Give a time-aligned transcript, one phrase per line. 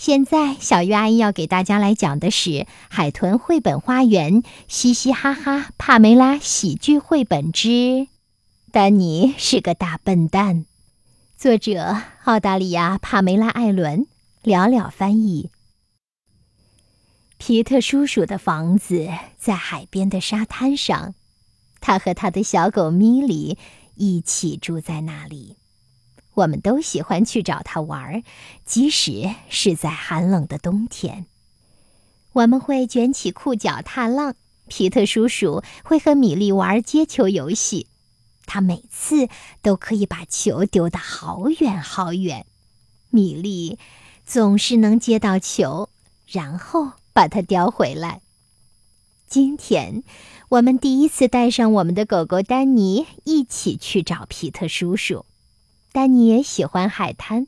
[0.00, 2.50] 现在，小鱼阿姨要给大家来讲的是
[2.88, 7.68] 《海豚绘本花园》嘻嘻哈哈帕梅拉喜剧绘本之
[8.72, 10.64] 《丹尼是个大笨蛋》，
[11.36, 14.06] 作者澳大利亚帕梅拉·艾伦，
[14.42, 15.50] 寥寥翻译。
[17.36, 19.06] 皮特叔叔的房子
[19.36, 21.12] 在海边的沙滩上，
[21.78, 23.58] 他和他的小狗米莉
[23.96, 25.58] 一起住在那里。
[26.40, 28.22] 我们都喜欢去找他玩，
[28.64, 31.26] 即使是在寒冷的冬天。
[32.32, 34.34] 我们会卷起裤脚踏浪，
[34.68, 37.86] 皮特叔叔会和米莉玩接球游戏，
[38.44, 39.28] 他每次
[39.62, 42.44] 都可以把球丢得好远好远。
[43.10, 43.78] 米莉
[44.26, 45.88] 总是能接到球，
[46.26, 46.92] 然后。
[47.12, 48.20] 把它叼回来。
[49.28, 50.04] 今天，
[50.48, 55.26] 我们第一次带上我们的狗狗丹尼一起去找皮特叔叔。
[55.92, 57.46] 丹尼也喜欢海滩，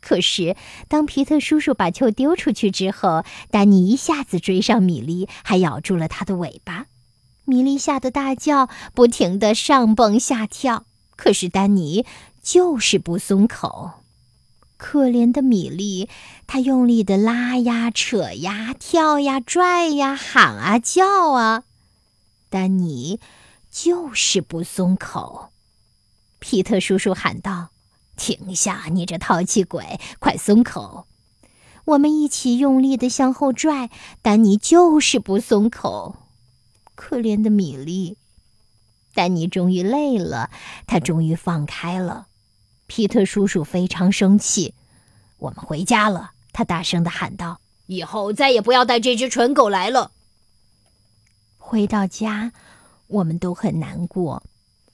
[0.00, 0.56] 可是
[0.88, 6.86] 当皮特叔叔把球丢出去之后，丹尼一下子追上米莉，还咬住了他的尾巴。
[7.44, 10.84] 米莉吓得大叫，不停的上蹦下跳，
[11.16, 12.06] 可是丹尼
[12.42, 13.92] 就是不松口。
[14.76, 16.08] 可怜的米莉，
[16.46, 21.64] 她用力的拉呀、扯呀、跳呀、拽呀、喊啊、叫啊，
[22.48, 23.18] 丹尼
[23.70, 25.50] 就是不松口。
[26.38, 27.68] 皮特叔叔喊道
[28.20, 31.06] ：“停下，你这淘气鬼，快松口！”
[31.86, 33.88] 我们一起用力的向后拽，
[34.20, 36.16] 丹尼就是不松口。
[36.94, 38.18] 可怜的米莉，
[39.14, 40.50] 丹尼终于累了，
[40.86, 42.26] 他终于放开了。
[42.86, 44.74] 皮特叔叔非常生气，
[45.38, 46.32] 我们回家了。
[46.52, 50.12] 他大声的喊道：“以后再也不要带这只蠢狗来了。”
[51.56, 52.52] 回到家，
[53.06, 54.42] 我们都很难过。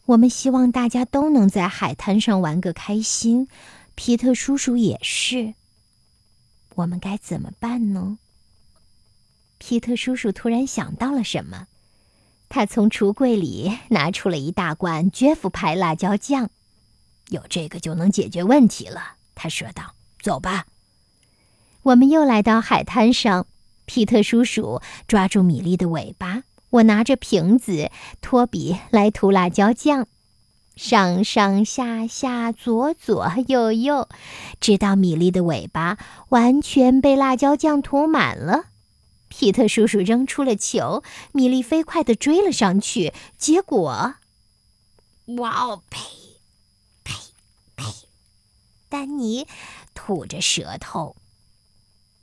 [0.06, 3.48] 我们希望大家都能在海滩上玩个开心，
[3.96, 5.54] 皮特叔叔也是。
[6.76, 8.18] 我们该怎么办呢？
[9.58, 11.66] 皮特叔叔突然想到了什么，
[12.48, 16.50] 他从橱柜里拿出了一大罐绝夫牌辣椒酱。
[17.30, 20.66] 有这个就能解决问题了，他说道：“走吧。”
[21.82, 23.46] 我们又来到海滩上，
[23.86, 26.44] 皮特叔叔抓住米莉的尾巴，
[26.76, 30.06] 我拿着瓶子，托比来涂辣椒酱，
[30.74, 34.08] 上上下下，左左右右，
[34.60, 35.96] 直到米粒的尾巴
[36.30, 38.66] 完全被辣椒酱涂满了。
[39.28, 44.14] 皮特叔叔扔出了球，米莉飞快地追了上去，结果，
[45.38, 45.82] 哇哦！
[45.90, 46.00] 呸！
[48.88, 49.48] 丹尼
[49.94, 51.16] 吐着舌头，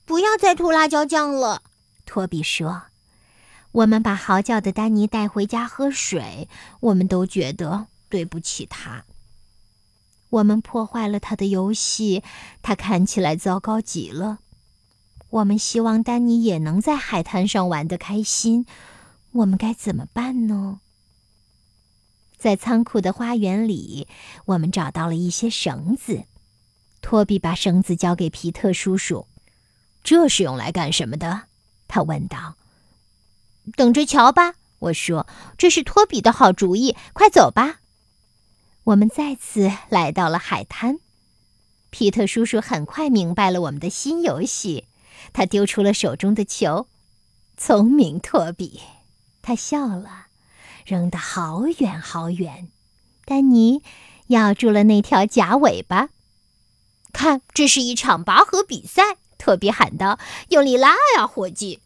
[0.05, 1.61] 不要再涂辣椒酱了。
[2.05, 2.83] 托比说
[3.73, 6.47] ：“我们把嚎叫的丹尼带回家喝水，
[6.79, 9.05] 我们都觉得对不起他。
[10.29, 12.23] 我们破坏了他的游戏，
[12.61, 14.39] 他看起来糟糕极了。
[15.29, 18.67] 我们希望丹尼也能在海滩上玩得开心，
[19.31, 20.79] 我们该怎么办呢？”
[22.37, 24.07] 在仓库的花园里，
[24.45, 26.25] 我们找到了一些绳子。
[27.01, 29.27] 托比把绳子交给皮特叔叔，
[30.03, 31.43] 这是用来干什么的？
[31.87, 32.55] 他问道。
[33.75, 35.27] 等着瞧吧，我说。
[35.57, 37.79] 这是托比的好主意，快走吧。
[38.85, 40.99] 我们再次来到了海滩。
[41.89, 44.85] 皮特叔叔很快明白了我们的新游戏，
[45.31, 46.87] 他丢出了手中的球。
[47.55, 48.81] 聪明，托比，
[49.41, 50.27] 他笑了，
[50.85, 52.67] 扔得好远好远。
[53.25, 53.83] 丹尼
[54.27, 56.09] 咬住了那条假尾巴。
[57.13, 59.17] 看，这是一场拔河比赛！
[59.37, 60.19] 托比喊道
[60.49, 61.79] ：“用力拉呀，伙计！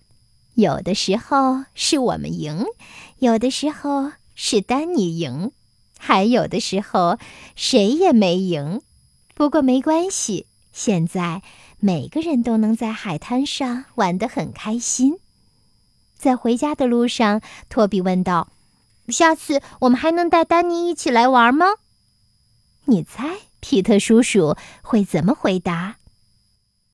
[0.57, 2.65] 有的时候是我们赢，
[3.19, 5.51] 有的时候是丹尼赢，
[5.99, 7.19] 还有的时候
[7.55, 8.81] 谁也没赢。
[9.35, 11.43] 不过没关系，现在
[11.79, 15.19] 每个人都能在海滩上玩得很开心。”
[16.17, 18.49] 在回家的路上，托比问道
[19.09, 21.67] ：“下次我们还能带丹尼一起来玩吗？”
[22.85, 23.41] 你猜？
[23.59, 25.97] 皮特叔叔会怎么回答？